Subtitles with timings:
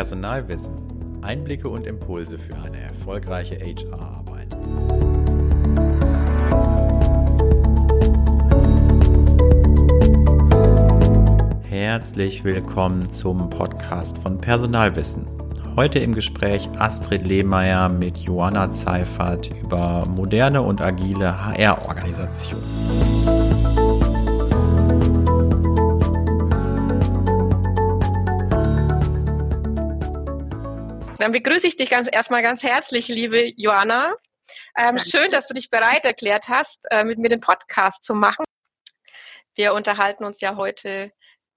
[0.00, 0.72] Personalwissen.
[1.20, 4.56] Einblicke und Impulse für eine erfolgreiche HR-Arbeit.
[11.68, 15.26] Herzlich willkommen zum Podcast von Personalwissen.
[15.76, 23.09] Heute im Gespräch Astrid Lehmeier mit Johanna Zeifert über moderne und agile HR-Organisation.
[31.20, 34.14] Dann begrüße ich dich ganz, erstmal ganz herzlich, liebe Joanna.
[34.76, 38.44] Ähm, schön, dass du dich bereit erklärt hast, äh, mit mir den Podcast zu machen.
[39.54, 41.12] Wir unterhalten uns ja heute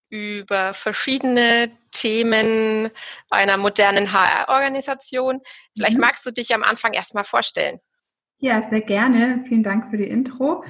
[0.10, 2.90] über verschiedene Themen
[3.30, 5.40] einer modernen HR-Organisation.
[5.78, 6.02] Vielleicht mhm.
[6.02, 7.80] magst du dich am Anfang erstmal vorstellen.
[8.40, 9.46] Ja, sehr gerne.
[9.48, 10.66] Vielen Dank für die Intro.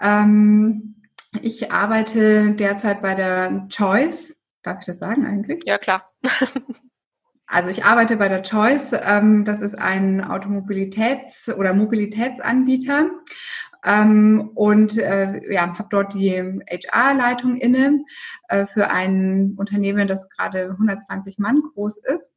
[0.00, 1.00] Ähm,
[1.40, 4.36] ich arbeite derzeit bei der Choice.
[4.64, 5.62] Darf ich das sagen eigentlich?
[5.64, 6.12] Ja, klar.
[7.46, 8.92] Also ich arbeite bei der Choice.
[8.92, 13.10] Ähm, das ist ein Automobilitäts- oder Mobilitätsanbieter.
[13.84, 18.04] Ähm, und äh, ja, habe dort die HR-Leitung inne
[18.48, 22.32] äh, für ein Unternehmen, das gerade 120 Mann groß ist.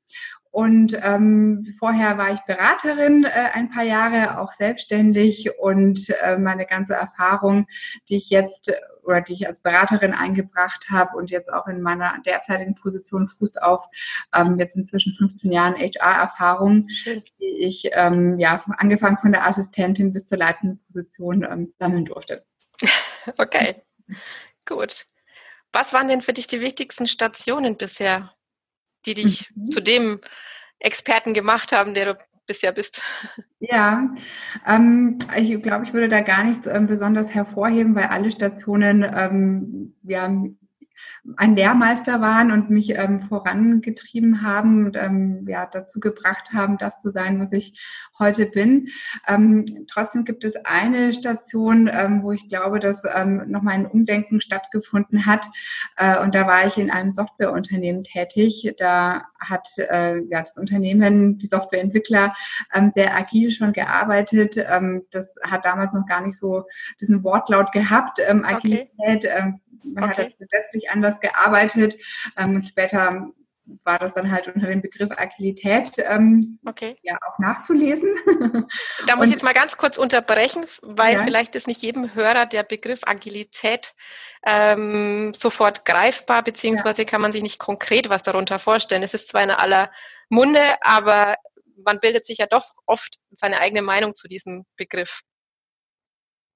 [0.56, 6.66] Und ähm, vorher war ich Beraterin äh, ein paar Jahre, auch selbstständig und äh, meine
[6.66, 7.68] ganze Erfahrung,
[8.08, 8.72] die ich jetzt
[9.04, 13.62] oder die ich als Beraterin eingebracht habe und jetzt auch in meiner derzeitigen Position fußt
[13.62, 13.86] auf
[14.34, 20.26] ähm, jetzt inzwischen 15 Jahren HR-Erfahrung, die ich ähm, ja angefangen von der Assistentin bis
[20.26, 22.46] zur leitenden Position ähm, sammeln durfte.
[23.40, 23.82] Okay,
[24.66, 25.08] gut.
[25.74, 28.35] Was waren denn für dich die wichtigsten Stationen bisher?
[29.06, 29.72] Die dich mhm.
[29.72, 30.20] zu dem
[30.80, 33.02] Experten gemacht haben, der du bisher bist?
[33.60, 34.14] Ja,
[34.68, 39.96] ähm, ich glaube, ich würde da gar nichts ähm, besonders hervorheben, weil alle Stationen ähm,
[40.04, 40.32] ja,
[41.38, 46.98] ein Lehrmeister waren und mich ähm, vorangetrieben haben und ähm, ja, dazu gebracht haben, das
[47.00, 47.80] zu sein, was ich
[48.20, 48.88] heute bin.
[49.28, 54.40] Ähm, trotzdem gibt es eine Station, ähm, wo ich glaube, dass ähm, nochmal ein Umdenken
[54.40, 55.48] stattgefunden hat.
[55.98, 58.74] Äh, und da war ich in einem Softwareunternehmen tätig.
[58.78, 62.34] Da hat äh, ja, das Unternehmen, die Softwareentwickler,
[62.74, 64.58] ähm, sehr agil schon gearbeitet.
[65.12, 66.64] Das hat damals noch gar nicht so
[67.00, 69.26] diesen Wortlaut gehabt, Agilität.
[69.26, 69.54] Okay.
[69.94, 70.26] Man okay.
[70.26, 71.96] hat gesetzlich anders gearbeitet
[72.38, 73.32] ähm, und später
[73.84, 76.98] war das dann halt unter dem Begriff Agilität ähm, okay.
[77.02, 78.10] ja auch nachzulesen.
[79.08, 81.24] Da muss ich jetzt mal ganz kurz unterbrechen, weil ja.
[81.24, 83.94] vielleicht ist nicht jedem Hörer der Begriff Agilität
[84.46, 87.08] ähm, sofort greifbar, beziehungsweise ja.
[87.08, 89.04] kann man sich nicht konkret was darunter vorstellen.
[89.04, 89.92] Es ist zwar in aller
[90.30, 91.36] Munde, aber
[91.84, 95.22] man bildet sich ja doch oft seine eigene Meinung zu diesem Begriff.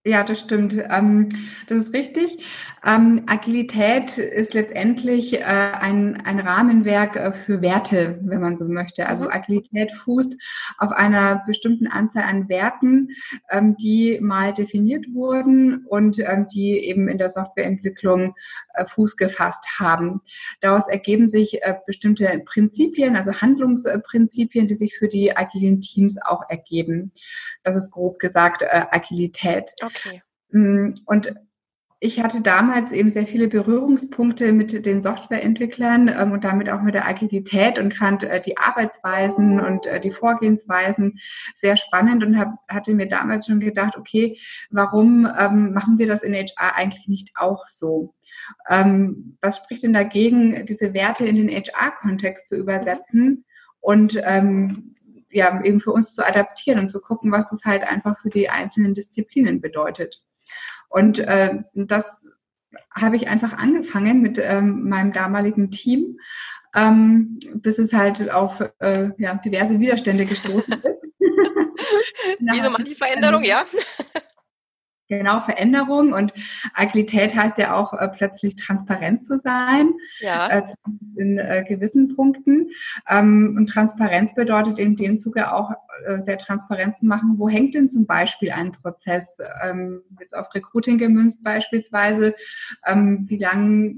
[0.06, 0.74] Ja, das stimmt.
[0.90, 1.28] Ähm,
[1.68, 2.46] das ist richtig.
[2.86, 9.08] Ähm, Agilität ist letztendlich äh, ein, ein Rahmenwerk äh, für Werte, wenn man so möchte.
[9.08, 9.32] Also mhm.
[9.32, 10.38] Agilität fußt
[10.78, 13.10] auf einer bestimmten Anzahl an Werten,
[13.52, 16.24] ähm, die mal definiert wurden und
[16.54, 18.36] die eben in der Softwareentwicklung
[18.86, 20.22] Fuß gefasst haben.
[20.62, 27.12] Daraus ergeben sich bestimmte Prinzipien, also Handlungsprinzipien, die sich für die agilen Teams auch ergeben.
[27.64, 29.72] Das ist grob gesagt Agilität.
[29.84, 30.22] Okay.
[30.52, 31.34] Mm, und
[32.02, 36.96] ich hatte damals eben sehr viele Berührungspunkte mit den Softwareentwicklern ähm, und damit auch mit
[36.96, 41.20] der Agilität und fand äh, die Arbeitsweisen und äh, die Vorgehensweisen
[41.54, 44.38] sehr spannend und hab, hatte mir damals schon gedacht, okay,
[44.70, 48.16] warum ähm, machen wir das in HR eigentlich nicht auch so?
[48.70, 53.44] Ähm, was spricht denn dagegen, diese Werte in den HR-Kontext zu übersetzen?
[53.82, 54.96] Und ähm,
[55.32, 58.50] ja, eben für uns zu adaptieren und zu gucken, was es halt einfach für die
[58.50, 60.22] einzelnen Disziplinen bedeutet.
[60.90, 62.06] Und äh, das
[62.92, 66.20] habe ich einfach angefangen mit ähm, meinem damaligen Team,
[66.76, 70.86] ähm, bis es halt auf äh, ja, diverse Widerstände gestoßen ist.
[72.40, 73.66] Wie so manche Veränderung, ja.
[75.10, 76.34] Genau, Veränderung und
[76.76, 79.90] Agilität heißt ja auch äh, plötzlich transparent zu sein,
[80.20, 80.48] ja.
[80.48, 80.62] äh,
[81.16, 82.70] in äh, gewissen Punkten.
[83.10, 85.72] Ähm, und Transparenz bedeutet in dem Zuge auch
[86.06, 90.54] äh, sehr transparent zu machen, wo hängt denn zum Beispiel ein Prozess, ähm, jetzt auf
[90.54, 92.36] Recruiting gemünzt beispielsweise,
[92.86, 93.96] ähm, wie lange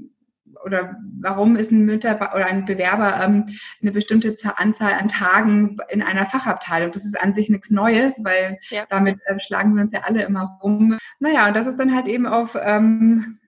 [0.64, 3.46] oder warum ist ein Mitarbeiter oder ein Bewerber ähm,
[3.80, 6.92] eine bestimmte Anzahl an Tagen in einer Fachabteilung?
[6.92, 8.84] Das ist an sich nichts Neues, weil ja.
[8.88, 10.98] damit äh, schlagen wir uns ja alle immer rum.
[11.20, 13.38] Naja, und das ist dann halt eben auf, ähm,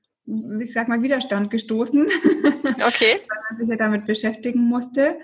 [0.60, 2.08] ich sag mal, Widerstand gestoßen.
[2.74, 3.20] Okay.
[3.28, 5.18] weil man sich ja damit beschäftigen musste.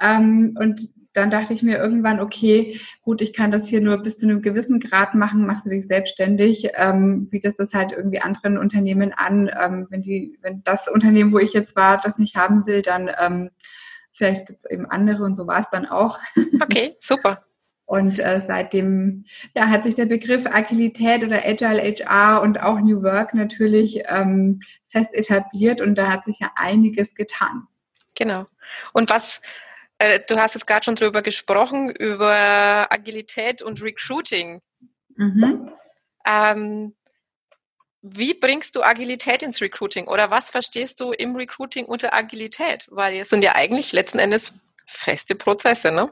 [0.00, 0.80] Ähm, und
[1.12, 4.42] dann dachte ich mir irgendwann, okay, gut, ich kann das hier nur bis zu einem
[4.42, 9.50] gewissen Grad machen, machst du dich selbstständig, ähm, bietest das halt irgendwie anderen Unternehmen an.
[9.60, 13.10] Ähm, wenn die, wenn das Unternehmen, wo ich jetzt war, das nicht haben will, dann
[13.18, 13.50] ähm,
[14.12, 16.18] Vielleicht gibt es eben andere und so war es dann auch.
[16.62, 17.44] Okay, super.
[17.86, 19.24] Und äh, seitdem
[19.54, 24.60] ja, hat sich der Begriff Agilität oder Agile HR und auch New Work natürlich ähm,
[24.84, 27.66] fest etabliert und da hat sich ja einiges getan.
[28.14, 28.44] Genau.
[28.92, 29.40] Und was,
[30.00, 34.62] äh, du hast jetzt gerade schon drüber gesprochen, über Agilität und Recruiting.
[35.16, 35.70] Mhm.
[36.26, 36.94] Ähm,
[38.00, 42.88] wie bringst du Agilität ins Recruiting oder was verstehst du im Recruiting unter Agilität?
[42.90, 46.10] Weil es sind ja eigentlich letzten Endes feste Prozesse, ne?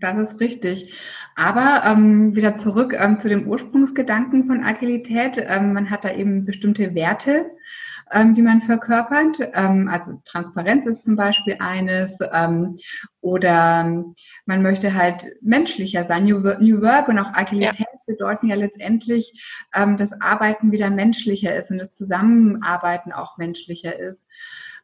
[0.00, 0.94] Das ist richtig.
[1.36, 5.36] Aber ähm, wieder zurück ähm, zu dem Ursprungsgedanken von Agilität.
[5.36, 7.50] Ähm, man hat da eben bestimmte Werte,
[8.12, 9.38] ähm, die man verkörpert.
[9.54, 12.18] Ähm, also Transparenz ist zum Beispiel eines.
[12.32, 12.76] Ähm,
[13.20, 14.04] oder
[14.46, 16.24] man möchte halt menschlicher sein.
[16.24, 17.98] New, New Work und auch Agilität ja.
[18.06, 24.24] bedeuten ja letztendlich, ähm, dass Arbeiten wieder menschlicher ist und das Zusammenarbeiten auch menschlicher ist.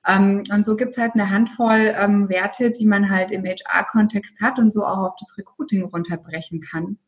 [0.06, 4.41] Ähm, und so gibt es halt eine Handvoll ähm, Werte, die man halt im HR-Kontext
[4.41, 6.99] hat und so auch auf das Recruiting runterbrechen kann.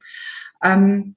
[0.63, 1.17] Ähm,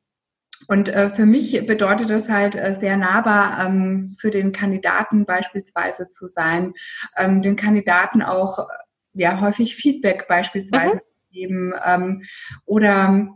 [0.67, 6.09] und äh, für mich bedeutet das halt äh, sehr nahbar ähm, für den Kandidaten beispielsweise
[6.09, 6.73] zu sein,
[7.17, 8.67] ähm, den Kandidaten auch
[9.13, 11.31] ja häufig Feedback beispielsweise mhm.
[11.31, 12.23] geben ähm,
[12.65, 13.27] oder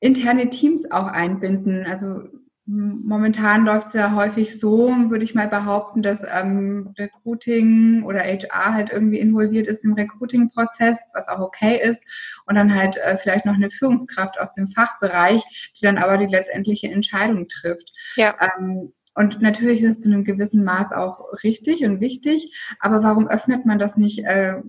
[0.00, 1.86] interne Teams auch einbinden.
[1.86, 2.22] Also
[2.70, 8.74] Momentan läuft es ja häufig so, würde ich mal behaupten, dass ähm, Recruiting oder HR
[8.74, 12.02] halt irgendwie involviert ist im Recruiting-Prozess, was auch okay ist.
[12.44, 16.26] Und dann halt äh, vielleicht noch eine Führungskraft aus dem Fachbereich, die dann aber die
[16.26, 17.90] letztendliche Entscheidung trifft.
[18.16, 18.36] Ja.
[18.38, 23.28] Ähm, und natürlich ist es zu einem gewissen Maß auch richtig und wichtig, aber warum
[23.28, 24.60] öffnet man das nicht äh,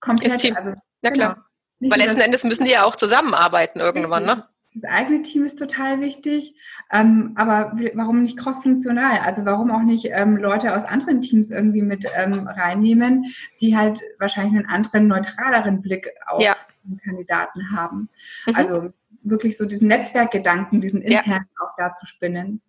[0.00, 0.56] komplett?
[0.56, 1.46] Also, ja klar.
[1.78, 1.92] Genau.
[1.92, 4.44] Weil letzten Endes müssen die ja auch zusammenarbeiten irgendwann, richtig.
[4.44, 4.50] ne?
[4.74, 6.54] Das eigene Team ist total wichtig,
[6.92, 9.18] ähm, aber warum nicht crossfunktional?
[9.18, 13.24] Also warum auch nicht ähm, Leute aus anderen Teams irgendwie mit ähm, reinnehmen,
[13.60, 16.54] die halt wahrscheinlich einen anderen, neutraleren Blick auf ja.
[16.84, 18.08] den Kandidaten haben.
[18.46, 18.54] Mhm.
[18.54, 21.64] Also wirklich so diesen Netzwerkgedanken, diesen internen ja.
[21.66, 22.60] auch da zu spinnen.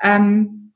[0.00, 0.72] Ähm,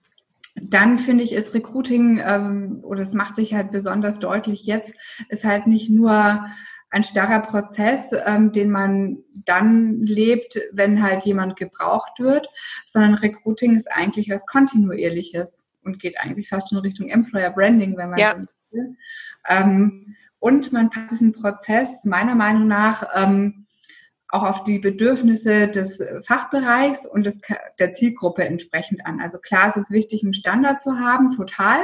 [0.61, 4.93] dann finde ich, ist Recruiting, ähm, oder es macht sich halt besonders deutlich jetzt,
[5.29, 6.45] ist halt nicht nur
[6.91, 12.49] ein starrer Prozess, ähm, den man dann lebt, wenn halt jemand gebraucht wird,
[12.85, 18.11] sondern Recruiting ist eigentlich was Kontinuierliches und geht eigentlich fast schon Richtung Employer Branding, wenn
[18.11, 18.35] man ja.
[18.37, 18.97] so will.
[19.49, 23.67] Ähm, und man passt diesen Prozess meiner Meinung nach ähm,
[24.33, 27.39] auch auf die Bedürfnisse des Fachbereichs und des,
[27.79, 29.21] der Zielgruppe entsprechend an.
[29.21, 31.81] Also klar, es ist wichtig, einen Standard zu haben, total.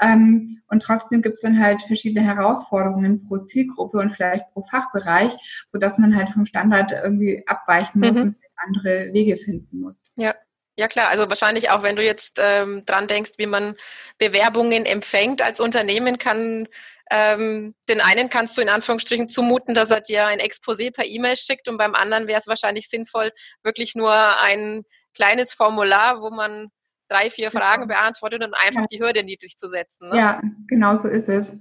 [0.00, 5.34] Ähm, und trotzdem gibt es dann halt verschiedene Herausforderungen pro Zielgruppe und vielleicht pro Fachbereich,
[5.66, 8.22] sodass man halt vom Standard irgendwie abweichen muss mhm.
[8.22, 10.02] und andere Wege finden muss.
[10.16, 10.34] Ja.
[10.76, 13.74] Ja klar, also wahrscheinlich auch, wenn du jetzt ähm, dran denkst, wie man
[14.18, 16.68] Bewerbungen empfängt als Unternehmen, kann
[17.10, 21.36] ähm, den einen kannst du in Anführungsstrichen zumuten, dass er dir ein Exposé per E-Mail
[21.36, 23.32] schickt und beim anderen wäre es wahrscheinlich sinnvoll,
[23.64, 24.84] wirklich nur ein
[25.14, 26.68] kleines Formular, wo man
[27.08, 27.60] drei, vier genau.
[27.60, 28.86] Fragen beantwortet und einfach ja.
[28.90, 30.10] die Hürde niedrig zu setzen.
[30.10, 30.16] Ne?
[30.16, 31.60] Ja, genau so ist es.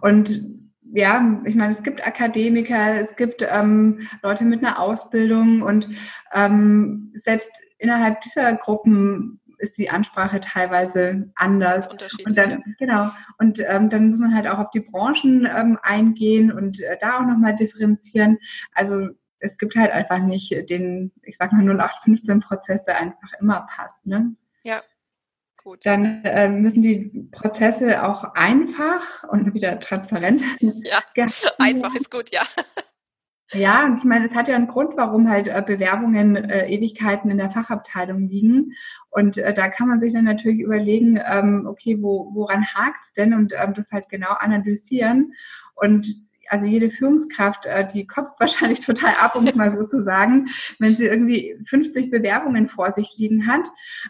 [0.00, 0.42] Und
[0.92, 5.88] ja, ich meine, es gibt Akademiker, es gibt ähm, Leute mit einer Ausbildung und
[6.32, 11.88] ähm, selbst innerhalb dieser Gruppen ist die Ansprache teilweise anders.
[11.88, 13.10] Und dann, genau.
[13.38, 17.18] Und ähm, dann muss man halt auch auf die Branchen ähm, eingehen und äh, da
[17.18, 18.38] auch nochmal differenzieren.
[18.72, 19.08] Also
[19.38, 24.04] es gibt halt einfach nicht den, ich sag mal, 0815-Prozess, der einfach immer passt.
[24.06, 24.34] Ne?
[24.66, 24.82] Ja,
[25.62, 25.86] gut.
[25.86, 30.42] Dann äh, müssen die Prozesse auch einfach und wieder transparent.
[30.82, 30.98] Ja,
[31.58, 32.42] einfach ist gut, ja.
[33.52, 37.30] Ja, und ich meine, es hat ja einen Grund, warum halt äh, Bewerbungen äh, Ewigkeiten
[37.30, 38.72] in der Fachabteilung liegen.
[39.10, 43.34] Und äh, da kann man sich dann natürlich überlegen, ähm, okay, wo, woran hakt's denn?
[43.34, 45.32] Und ähm, das halt genau analysieren.
[45.76, 50.02] Und also jede Führungskraft, äh, die kotzt wahrscheinlich total ab, um es mal so zu
[50.02, 50.48] sagen,
[50.78, 53.66] wenn sie irgendwie 50 Bewerbungen vor sich liegen hat.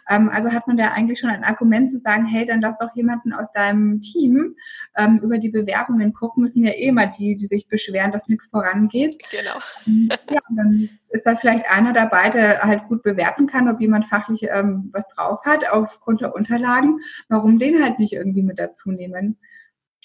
[0.09, 2.95] Ähm, also hat man da eigentlich schon ein Argument zu sagen, hey, dann lass doch
[2.95, 4.55] jemanden aus deinem Team
[4.95, 6.43] ähm, über die Bewerbungen gucken.
[6.43, 9.21] Das sind ja eh immer die, die sich beschweren, dass nichts vorangeht.
[9.31, 9.57] Genau.
[9.85, 13.79] Ähm, ja, und dann ist da vielleicht einer dabei, der halt gut bewerten kann, ob
[13.79, 16.99] jemand fachlich was drauf hat aufgrund der Unterlagen.
[17.29, 19.37] Warum den halt nicht irgendwie mit dazu nehmen?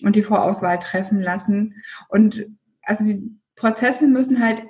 [0.03, 1.75] Und die Vorauswahl treffen lassen.
[2.09, 2.47] Und
[2.83, 4.63] also die Prozesse müssen halt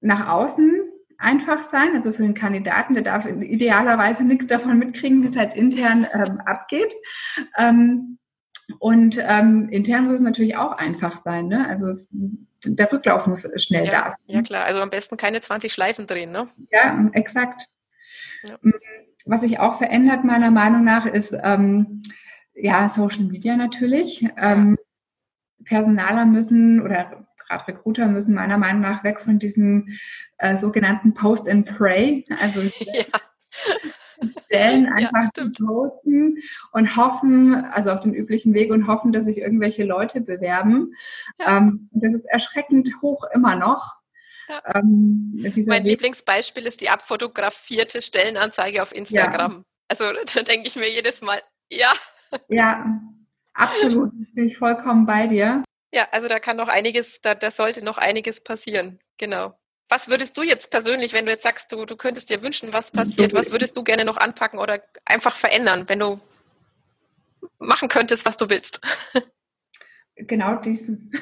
[0.00, 0.80] nach außen
[1.18, 5.54] einfach sein, also für den Kandidaten, der darf idealerweise nichts davon mitkriegen, wie es halt
[5.54, 6.94] intern ähm, abgeht.
[7.56, 8.18] Ähm,
[8.78, 11.66] und ähm, intern muss es natürlich auch einfach sein, ne?
[11.66, 12.08] Also es,
[12.64, 14.16] der Rücklauf muss schnell ja, da sein.
[14.26, 16.48] Ja klar, also am besten keine 20 Schleifen drehen, ne?
[16.70, 17.66] Ja, exakt.
[18.44, 18.56] Ja.
[19.24, 22.02] Was sich auch verändert, meiner Meinung nach, ist, ähm,
[22.60, 24.26] ja, Social Media natürlich.
[24.36, 24.76] Ähm,
[25.64, 29.88] Personaler müssen oder gerade Recruiter müssen meiner Meinung nach weg von diesem
[30.38, 32.60] äh, sogenannten Post and Pray, also
[32.92, 33.04] ja.
[34.46, 36.38] Stellen einfach ja, zu posten
[36.72, 40.94] und hoffen, also auf den üblichen Weg und hoffen, dass sich irgendwelche Leute bewerben.
[41.38, 41.58] Ja.
[41.58, 43.94] Ähm, das ist erschreckend hoch immer noch.
[44.48, 44.60] Ja.
[44.74, 45.34] Ähm,
[45.66, 49.64] mein Weg Lieblingsbeispiel ist die abfotografierte Stellenanzeige auf Instagram.
[49.88, 51.92] Also da denke ich mir jedes Mal, ja.
[52.48, 53.00] Ja,
[53.54, 54.12] absolut.
[54.34, 55.62] Bin ich vollkommen bei dir.
[55.92, 58.98] Ja, also da kann noch einiges, da, da sollte noch einiges passieren.
[59.16, 59.58] Genau.
[59.88, 62.90] Was würdest du jetzt persönlich, wenn du jetzt sagst, du, du könntest dir wünschen, was
[62.90, 66.20] passiert, was würdest du gerne noch anpacken oder einfach verändern, wenn du
[67.58, 68.80] machen könntest, was du willst?
[70.20, 71.12] Genau diesen.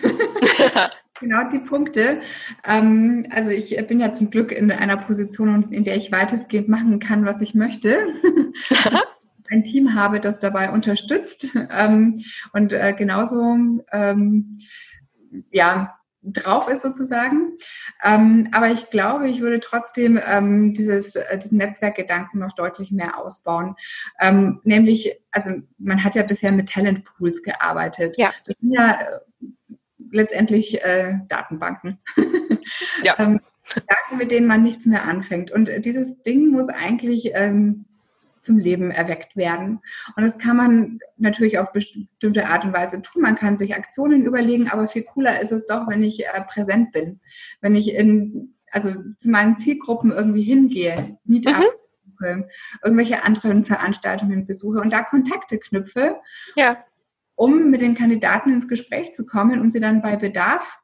[1.21, 2.23] genau die Punkte.
[2.65, 6.99] Ähm, also ich bin ja zum Glück in einer Position, in der ich weitestgehend machen
[6.99, 8.15] kann, was ich möchte.
[9.51, 12.23] Ein Team habe, das dabei unterstützt ähm,
[12.53, 13.57] und äh, genauso
[13.93, 14.59] ähm,
[15.51, 17.57] ja drauf ist sozusagen.
[18.03, 23.19] Ähm, aber ich glaube, ich würde trotzdem ähm, dieses, äh, diesen Netzwerkgedanken noch deutlich mehr
[23.19, 23.77] ausbauen.
[24.21, 28.19] Ähm, nämlich, also man hat ja bisher mit Talentpools gearbeitet.
[28.19, 28.33] Ja.
[28.45, 29.47] Das sind ja äh,
[30.11, 31.99] letztendlich äh, Datenbanken.
[33.03, 33.15] Ja.
[33.19, 33.41] Ähm,
[33.75, 35.51] Daten, mit denen man nichts mehr anfängt.
[35.51, 37.86] Und dieses Ding muss eigentlich ähm,
[38.47, 39.81] zum Leben erweckt werden.
[40.17, 43.23] Und das kann man natürlich auf bestimmte Art und Weise tun.
[43.23, 46.93] Man kann sich Aktionen überlegen, aber viel cooler ist es doch, wenn ich äh, präsent
[46.93, 47.21] bin.
[47.61, 51.77] Wenn ich in, also zu meinen Zielgruppen irgendwie hingehe, Meetups
[52.21, 52.45] mhm.
[52.83, 56.17] irgendwelche anderen Veranstaltungen besuche und da Kontakte knüpfe.
[56.55, 56.79] Ja.
[57.35, 60.81] Um mit den Kandidaten ins Gespräch zu kommen und sie dann bei Bedarf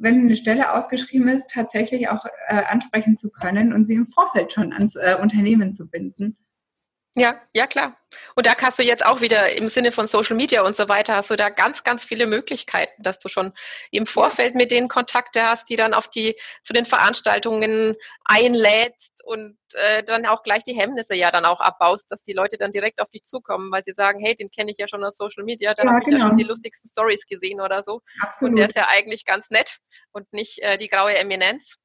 [0.00, 4.52] wenn eine Stelle ausgeschrieben ist, tatsächlich auch äh, ansprechen zu können und sie im Vorfeld
[4.52, 6.36] schon ans äh, Unternehmen zu binden.
[7.16, 7.96] Ja, ja klar.
[8.36, 11.16] Und da hast du jetzt auch wieder im Sinne von Social Media und so weiter,
[11.16, 13.52] hast du da ganz, ganz viele Möglichkeiten, dass du schon
[13.90, 19.58] im Vorfeld mit denen Kontakte hast, die dann auf die zu den Veranstaltungen einlädst und
[19.74, 23.00] äh, dann auch gleich die Hemmnisse ja dann auch abbaust, dass die Leute dann direkt
[23.00, 25.74] auf dich zukommen, weil sie sagen, hey, den kenne ich ja schon aus Social Media,
[25.74, 26.42] da ja, habe ich ja schon genau.
[26.42, 28.00] die lustigsten Stories gesehen oder so.
[28.20, 28.52] Absolut.
[28.52, 29.78] Und der ist ja eigentlich ganz nett
[30.12, 31.76] und nicht äh, die graue Eminenz.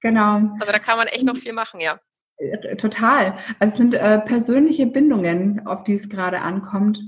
[0.00, 0.40] Genau.
[0.58, 2.00] Also da kann man echt noch viel machen, ja.
[2.40, 3.36] Äh, total.
[3.58, 7.02] Also es sind äh, persönliche Bindungen, auf die es gerade ankommt.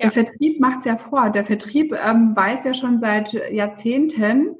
[0.00, 0.10] Der ja.
[0.10, 1.30] Vertrieb macht es ja vor.
[1.30, 4.56] Der Vertrieb ähm, weiß ja schon seit Jahrzehnten,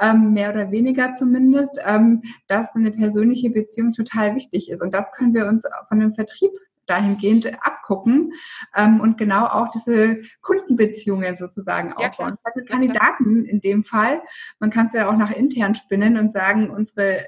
[0.00, 4.80] ähm, mehr oder weniger zumindest, ähm, dass eine persönliche Beziehung total wichtig ist.
[4.80, 6.52] Und das können wir uns von dem Vertrieb
[6.86, 8.32] dahingehend abgucken
[8.76, 12.36] ähm, und genau auch diese Kundenbeziehungen sozusagen ja, aufbauen.
[12.42, 14.22] Das mit Kandidaten in dem Fall.
[14.58, 17.20] Man kann es ja auch nach intern spinnen und sagen, unsere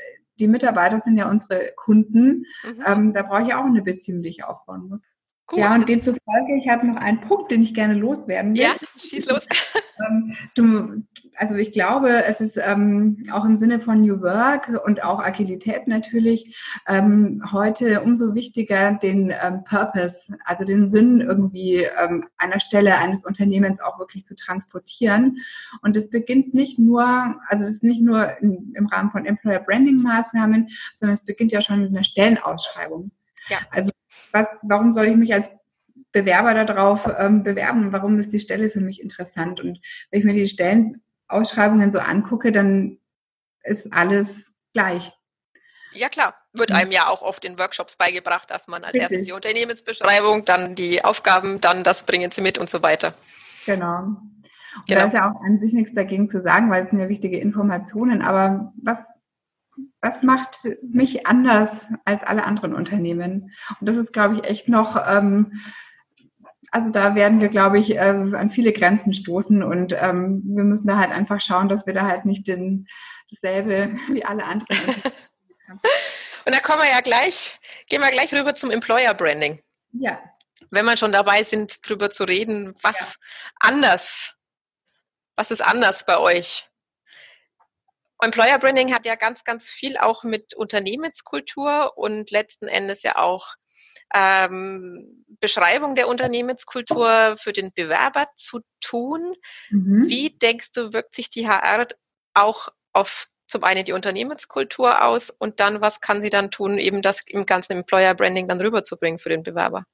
[0.42, 2.46] die Mitarbeiter sind ja unsere Kunden.
[2.64, 2.84] Mhm.
[2.84, 5.06] Ähm, da brauche ich auch eine Beziehung, die ich aufbauen muss.
[5.52, 5.60] Gut.
[5.60, 8.62] Ja, und demzufolge, ich habe noch einen Punkt, den ich gerne loswerden will.
[8.62, 9.46] Ja, schieß los.
[10.08, 11.04] Ähm, du,
[11.36, 15.86] also ich glaube, es ist ähm, auch im Sinne von New Work und auch Agilität
[15.86, 22.96] natürlich ähm, heute umso wichtiger, den ähm, Purpose, also den Sinn irgendwie ähm, einer Stelle
[22.96, 25.36] eines Unternehmens auch wirklich zu transportieren.
[25.82, 27.04] Und es beginnt nicht nur,
[27.46, 31.52] also das ist nicht nur in, im Rahmen von Employer Branding Maßnahmen, sondern es beginnt
[31.52, 33.12] ja schon mit einer Stellenausschreibung.
[33.52, 33.58] Ja.
[33.70, 33.92] Also
[34.32, 35.50] was, warum soll ich mich als
[36.10, 37.92] Bewerber darauf ähm, bewerben?
[37.92, 39.60] Warum ist die Stelle für mich interessant?
[39.60, 39.80] Und
[40.10, 42.98] wenn ich mir die Stellenausschreibungen so angucke, dann
[43.62, 45.12] ist alles gleich.
[45.94, 46.76] Ja klar, wird mhm.
[46.76, 49.02] einem ja auch oft in Workshops beigebracht, dass man als Richtig.
[49.12, 53.14] erstes die Unternehmensbeschreibung, dann die Aufgaben, dann das bringen sie mit und so weiter.
[53.66, 53.98] Genau.
[54.74, 55.00] Und genau.
[55.00, 57.38] da ist ja auch an sich nichts dagegen zu sagen, weil es sind ja wichtige
[57.38, 58.22] Informationen.
[58.22, 59.20] Aber was
[60.00, 63.54] was macht mich anders als alle anderen Unternehmen?
[63.80, 65.60] Und das ist, glaube ich, echt noch, ähm,
[66.70, 70.86] also da werden wir, glaube ich, äh, an viele Grenzen stoßen und ähm, wir müssen
[70.86, 72.86] da halt einfach schauen, dass wir da halt nicht den,
[73.30, 74.88] dasselbe wie alle anderen.
[76.44, 77.58] und da kommen wir ja gleich,
[77.88, 79.60] gehen wir gleich rüber zum Employer Branding.
[79.92, 80.20] Ja.
[80.70, 83.06] Wenn wir schon dabei sind, drüber zu reden, was ja.
[83.60, 84.34] anders,
[85.36, 86.68] was ist anders bei euch?
[88.22, 93.54] Employer Branding hat ja ganz, ganz viel auch mit Unternehmenskultur und letzten Endes ja auch
[94.14, 99.34] ähm, Beschreibung der Unternehmenskultur für den Bewerber zu tun.
[99.70, 100.06] Mhm.
[100.06, 101.88] Wie denkst du, wirkt sich die HR
[102.34, 107.02] auch auf zum einen die Unternehmenskultur aus und dann, was kann sie dann tun, eben
[107.02, 109.84] das im ganzen Employer Branding dann rüberzubringen für den Bewerber?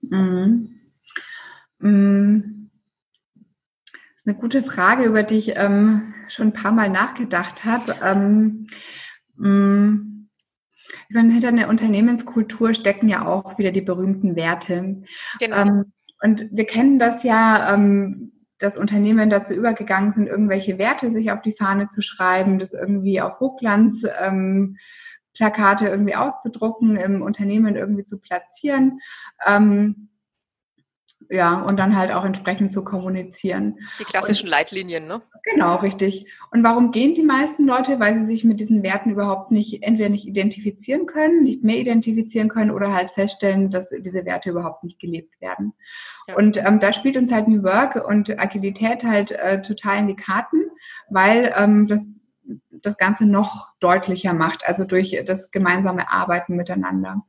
[0.00, 0.80] Mhm.
[1.78, 2.70] Mhm
[4.26, 7.94] eine gute Frage, über die ich ähm, schon ein paar Mal nachgedacht habe.
[8.04, 8.66] Ähm,
[9.36, 10.28] mm,
[11.08, 15.00] ich meine, hinter einer Unternehmenskultur stecken ja auch wieder die berühmten Werte.
[15.38, 15.56] Genau.
[15.56, 15.92] Ähm,
[16.22, 21.42] und wir kennen das ja, ähm, dass Unternehmen dazu übergegangen sind, irgendwelche Werte sich auf
[21.42, 24.76] die Fahne zu schreiben, das irgendwie auf Hochglanz ähm,
[25.34, 29.00] Plakate irgendwie auszudrucken, im Unternehmen irgendwie zu platzieren.
[29.46, 30.08] Ähm,
[31.30, 33.78] ja, und dann halt auch entsprechend zu kommunizieren.
[33.98, 35.22] Die klassischen und, Leitlinien, ne?
[35.44, 36.26] Genau, richtig.
[36.50, 38.00] Und warum gehen die meisten Leute?
[38.00, 42.48] Weil sie sich mit diesen Werten überhaupt nicht, entweder nicht identifizieren können, nicht mehr identifizieren
[42.48, 45.72] können oder halt feststellen, dass diese Werte überhaupt nicht gelebt werden.
[46.28, 46.36] Ja.
[46.36, 50.16] Und ähm, da spielt uns halt New Work und Agilität halt äh, total in die
[50.16, 50.62] Karten,
[51.08, 52.08] weil ähm, das
[52.70, 57.24] das Ganze noch deutlicher macht, also durch das gemeinsame Arbeiten miteinander.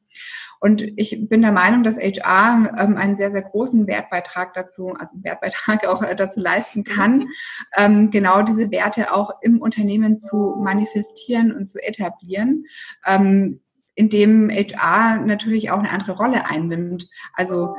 [0.60, 5.16] Und ich bin der Meinung, dass HR ähm, einen sehr, sehr großen Wertbeitrag dazu, also
[5.22, 7.28] Wertbeitrag auch äh, dazu leisten kann,
[7.76, 12.66] ähm, genau diese Werte auch im Unternehmen zu manifestieren und zu etablieren.
[13.06, 13.62] Ähm,
[13.98, 17.10] indem HR natürlich auch eine andere Rolle einnimmt.
[17.34, 17.76] Also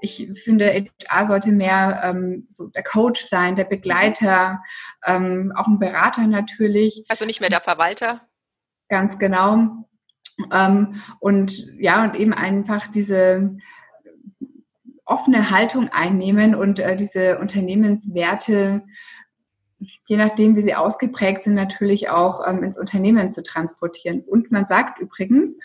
[0.00, 4.60] ich finde, HR sollte mehr ähm, so der Coach sein, der Begleiter,
[5.06, 7.04] ähm, auch ein Berater natürlich.
[7.08, 8.22] Also nicht mehr der Verwalter.
[8.88, 9.86] Ganz genau.
[10.52, 13.56] Ähm, und ja, und eben einfach diese
[15.04, 18.82] offene Haltung einnehmen und äh, diese Unternehmenswerte,
[20.06, 24.20] je nachdem, wie sie ausgeprägt sind, natürlich auch ähm, ins Unternehmen zu transportieren.
[24.22, 25.56] Und man sagt übrigens,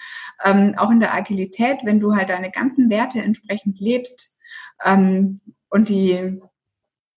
[0.44, 4.36] ähm, auch in der Agilität, wenn du halt deine ganzen Werte entsprechend lebst
[4.84, 6.42] ähm, und die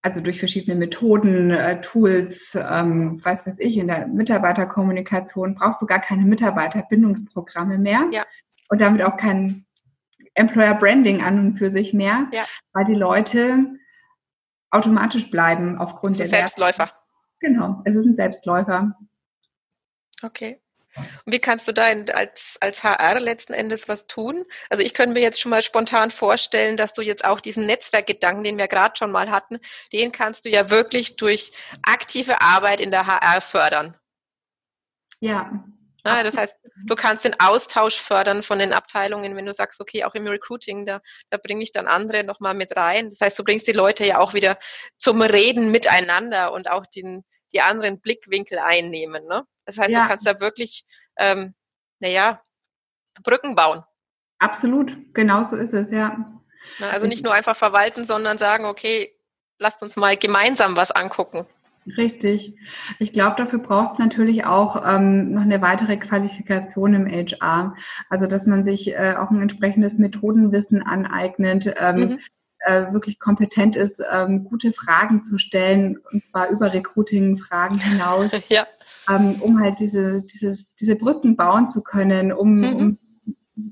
[0.02, 5.86] also durch verschiedene Methoden, äh, Tools, ähm, weiß was ich, in der Mitarbeiterkommunikation brauchst du
[5.86, 8.24] gar keine Mitarbeiterbindungsprogramme mehr ja.
[8.68, 9.66] und damit auch kein
[10.34, 12.44] Employer Branding an und für sich mehr, ja.
[12.72, 13.66] weil die Leute
[14.70, 16.90] automatisch bleiben aufgrund der Selbstläufer.
[17.40, 18.96] Genau, es ist ein Selbstläufer.
[20.22, 20.62] Okay.
[20.96, 24.44] Und wie kannst du da als, als HR letzten Endes was tun?
[24.68, 28.44] Also ich könnte mir jetzt schon mal spontan vorstellen, dass du jetzt auch diesen Netzwerkgedanken,
[28.44, 29.58] den wir gerade schon mal hatten,
[29.92, 33.96] den kannst du ja wirklich durch aktive Arbeit in der HR fördern.
[35.20, 35.64] Ja.
[36.04, 40.04] ja das heißt, du kannst den Austausch fördern von den Abteilungen, wenn du sagst, okay,
[40.04, 41.00] auch im Recruiting, da,
[41.30, 43.10] da bringe ich dann andere nochmal mit rein.
[43.10, 44.58] Das heißt, du bringst die Leute ja auch wieder
[44.96, 49.26] zum Reden miteinander und auch den, die anderen Blickwinkel einnehmen.
[49.26, 49.44] Ne?
[49.70, 50.02] Das heißt, ja.
[50.02, 50.84] du kannst da wirklich,
[51.16, 51.54] ähm,
[52.00, 52.42] naja,
[53.22, 53.84] Brücken bauen.
[54.38, 56.16] Absolut, genau so ist es, ja.
[56.78, 59.14] Na, also nicht nur einfach verwalten, sondern sagen, okay,
[59.58, 61.46] lasst uns mal gemeinsam was angucken.
[61.96, 62.56] Richtig.
[62.98, 67.76] Ich glaube, dafür braucht es natürlich auch ähm, noch eine weitere Qualifikation im HR.
[68.08, 72.18] Also, dass man sich äh, auch ein entsprechendes Methodenwissen aneignet, ähm, mhm
[72.60, 78.66] äh, wirklich kompetent ist, ähm, gute Fragen zu stellen, und zwar über Recruiting-Fragen hinaus, ja.
[79.08, 82.76] Ähm, um halt diese, dieses, diese Brücken bauen zu können, um, mhm.
[82.76, 82.98] um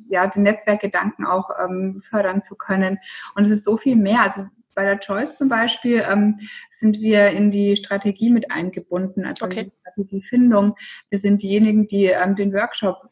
[0.09, 2.99] ja, den Netzwerkgedanken auch ähm, fördern zu können.
[3.35, 4.23] Und es ist so viel mehr.
[4.23, 6.39] Also bei der Choice zum Beispiel ähm,
[6.71, 9.61] sind wir in die Strategie mit eingebunden, also okay.
[9.61, 10.77] in die Strategiefindung.
[11.11, 13.09] Wir sind diejenigen, die ähm, den Workshop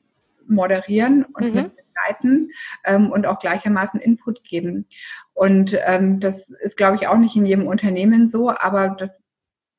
[0.47, 1.71] moderieren und mhm.
[1.75, 2.51] begleiten
[2.85, 4.87] ähm, und auch gleichermaßen Input geben.
[5.35, 9.21] Und ähm, das ist, glaube ich, auch nicht in jedem Unternehmen so, aber das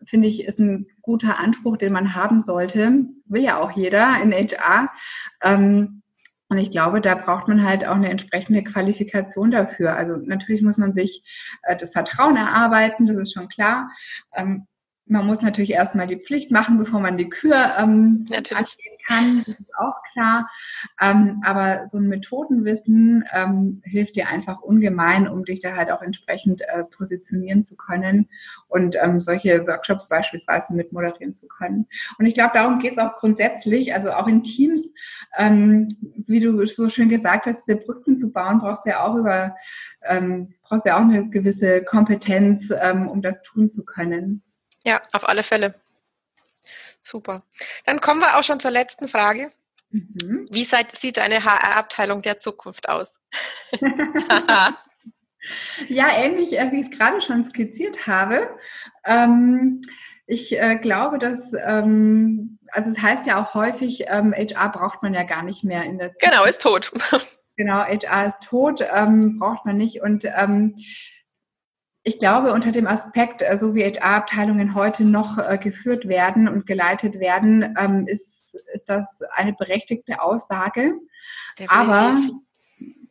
[0.03, 3.05] finde ich, ist ein guter Anspruch, den man haben sollte.
[3.25, 4.89] Will ja auch jeder in HR.
[5.43, 6.01] Ähm,
[6.49, 9.95] und ich glaube, da braucht man halt auch eine entsprechende Qualifikation dafür.
[9.95, 11.23] Also natürlich muss man sich
[11.63, 13.89] äh, das Vertrauen erarbeiten, das ist schon klar.
[14.33, 14.65] Ähm,
[15.09, 18.77] man muss natürlich erstmal die Pflicht machen, bevor man die Kür ähm, natürlich.
[19.07, 19.43] kann.
[19.45, 20.49] Das ist auch klar.
[21.01, 26.01] Ähm, aber so ein Methodenwissen ähm, hilft dir einfach ungemein, um dich da halt auch
[26.01, 28.29] entsprechend äh, positionieren zu können
[28.67, 31.87] und ähm, solche Workshops beispielsweise mit moderieren zu können.
[32.17, 34.89] Und ich glaube, darum geht es auch grundsätzlich, also auch in Teams,
[35.37, 35.87] ähm,
[36.27, 39.55] wie du so schön gesagt hast, diese Brücken zu bauen, brauchst du ja auch über
[40.03, 44.43] ähm, brauchst ja auch eine gewisse Kompetenz, ähm, um das tun zu können.
[44.87, 45.75] Ja, auf alle Fälle.
[47.01, 47.43] Super.
[47.83, 49.51] Dann kommen wir auch schon zur letzten Frage.
[49.89, 50.47] Mhm.
[50.49, 53.19] Wie sieht eine HR-Abteilung der Zukunft aus?
[55.89, 58.57] ja, ähnlich äh, wie ich es gerade schon skizziert habe.
[59.03, 59.81] Ähm,
[60.25, 65.13] ich äh, glaube, dass, ähm, also es heißt ja auch häufig, ähm, HR braucht man
[65.13, 66.33] ja gar nicht mehr in der Zukunft.
[66.33, 66.93] Genau, ist tot.
[67.57, 70.01] genau, HR ist tot, ähm, braucht man nicht.
[70.01, 70.75] Und ähm,
[72.07, 76.65] ich glaube, unter dem Aspekt, äh, so wie HR-Abteilungen heute noch äh, geführt werden und
[76.65, 80.93] geleitet werden, ähm, ist, ist das eine berechtigte Aussage.
[81.59, 81.69] Definitiv.
[81.69, 82.17] Aber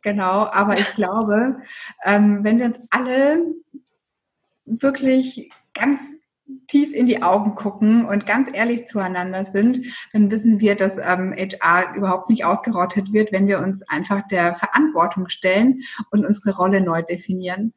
[0.01, 1.57] genau, aber ich glaube,
[2.03, 3.45] ähm, wenn wir uns alle
[4.65, 6.01] wirklich ganz
[6.67, 11.35] tief in die Augen gucken und ganz ehrlich zueinander sind, dann wissen wir, dass ähm,
[11.37, 16.81] HR überhaupt nicht ausgerottet wird, wenn wir uns einfach der Verantwortung stellen und unsere Rolle
[16.81, 17.73] neu definieren.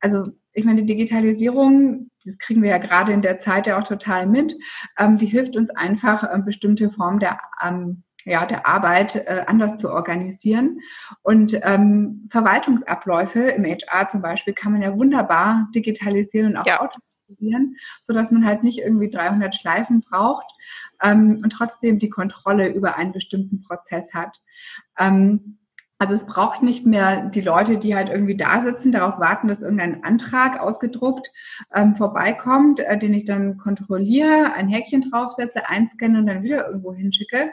[0.00, 3.86] Also ich meine, die Digitalisierung, das kriegen wir ja gerade in der Zeit ja auch
[3.86, 4.54] total mit,
[4.98, 9.76] ähm, die hilft uns einfach, ähm, bestimmte Formen der, ähm, ja, der Arbeit äh, anders
[9.76, 10.80] zu organisieren.
[11.22, 16.80] Und ähm, Verwaltungsabläufe im HR zum Beispiel kann man ja wunderbar digitalisieren und auch ja.
[16.80, 20.46] automatisieren, sodass man halt nicht irgendwie 300 Schleifen braucht
[21.02, 24.38] ähm, und trotzdem die Kontrolle über einen bestimmten Prozess hat.
[24.98, 25.59] Ähm,
[26.00, 29.60] also es braucht nicht mehr die Leute, die halt irgendwie da sitzen, darauf warten, dass
[29.60, 31.30] irgendein Antrag ausgedruckt
[31.74, 36.94] ähm, vorbeikommt, äh, den ich dann kontrolliere, ein Häkchen draufsetze, einscanne und dann wieder irgendwo
[36.94, 37.52] hinschicke,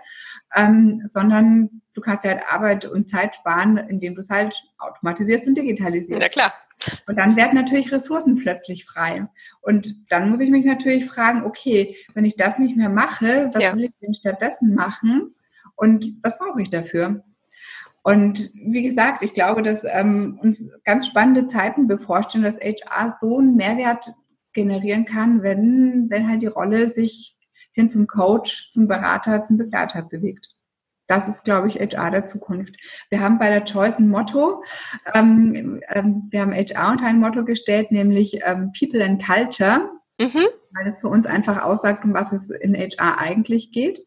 [0.56, 5.46] ähm, sondern du kannst ja halt Arbeit und Zeit sparen, indem du es halt automatisierst
[5.46, 6.22] und digitalisierst.
[6.22, 6.54] Ja klar.
[7.06, 9.28] Und dann werden natürlich Ressourcen plötzlich frei.
[9.60, 13.62] Und dann muss ich mich natürlich fragen, okay, wenn ich das nicht mehr mache, was
[13.62, 13.76] ja.
[13.76, 15.36] will ich denn stattdessen machen?
[15.76, 17.26] Und was brauche ich dafür?
[18.08, 23.38] Und wie gesagt, ich glaube, dass ähm, uns ganz spannende Zeiten bevorstehen, dass HR so
[23.38, 24.14] einen Mehrwert
[24.54, 27.36] generieren kann, wenn, wenn halt die Rolle sich
[27.74, 30.48] hin zum Coach, zum Berater, zum Begleiter bewegt.
[31.08, 32.78] Das ist, glaube ich, HR der Zukunft.
[33.10, 34.64] Wir haben bei der Choice ein Motto.
[35.14, 39.82] Ähm, ähm, wir haben HR unter ein Motto gestellt, nämlich ähm, People and Culture,
[40.18, 40.48] mhm.
[40.72, 44.00] weil es für uns einfach aussagt, um was es in HR eigentlich geht.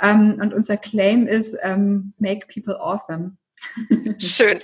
[0.00, 3.36] Ähm, und unser Claim ist ähm, Make People Awesome.
[4.18, 4.58] Schön.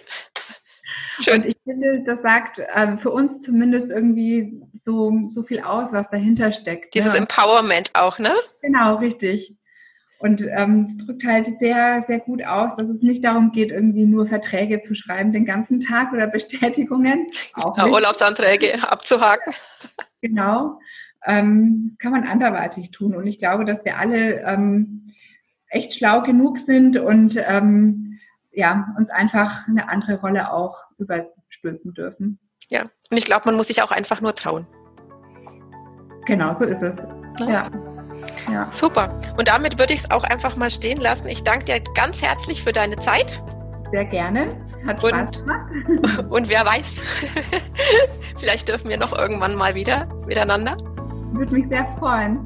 [1.21, 1.37] Schön.
[1.37, 6.09] Und ich finde, das sagt ähm, für uns zumindest irgendwie so, so viel aus, was
[6.11, 6.95] dahinter steckt.
[6.95, 7.19] Dieses ne?
[7.19, 8.35] Empowerment auch, ne?
[8.63, 9.57] Genau, richtig.
[10.19, 14.07] Und ähm, es drückt halt sehr, sehr gut aus, dass es nicht darum geht, irgendwie
[14.07, 17.31] nur Verträge zu schreiben den ganzen Tag oder Bestätigungen.
[17.55, 19.53] Auch ja, Urlaubsanträge abzuhaken.
[20.23, 20.79] Genau.
[21.25, 23.15] Ähm, das kann man anderweitig tun.
[23.15, 25.13] Und ich glaube, dass wir alle ähm,
[25.69, 28.19] echt schlau genug sind und ähm,
[28.53, 32.39] ja, uns einfach eine andere Rolle auch überstülpen dürfen.
[32.69, 34.67] Ja, und ich glaube, man muss sich auch einfach nur trauen.
[36.27, 37.03] Genau, so ist es.
[37.41, 37.49] Ja.
[37.49, 37.63] ja.
[38.51, 38.69] ja.
[38.73, 39.21] Super.
[39.37, 41.29] Und damit würde ich es auch einfach mal stehen lassen.
[41.29, 43.43] Ich danke dir ganz herzlich für deine Zeit.
[43.93, 44.57] Sehr gerne.
[44.85, 46.25] Hat Spaß und, gemacht.
[46.31, 47.03] Und wer weiß,
[48.39, 50.77] vielleicht dürfen wir noch irgendwann mal wieder miteinander.
[51.33, 52.45] Würde mich sehr freuen.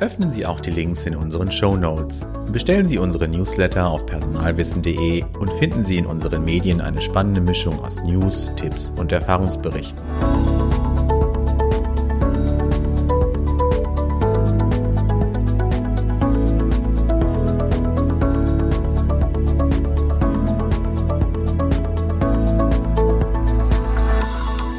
[0.00, 2.26] Öffnen Sie auch die Links in unseren Show Notes.
[2.50, 7.78] Bestellen Sie unsere Newsletter auf personalwissen.de und finden Sie in unseren Medien eine spannende Mischung
[7.78, 10.00] aus News, Tipps und Erfahrungsberichten.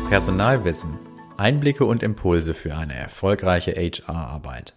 [0.10, 0.90] Personalwissen.
[1.38, 4.76] Einblicke und Impulse für eine erfolgreiche HR-Arbeit.